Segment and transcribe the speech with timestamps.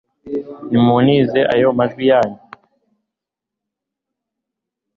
[0.69, 2.39] nimuntize ayo majwi yanyu